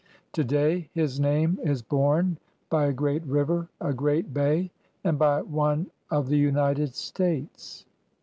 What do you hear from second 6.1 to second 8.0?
the United States.